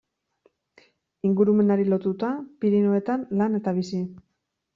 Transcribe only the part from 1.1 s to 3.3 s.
Ingurumenari lotuta Pirinioetan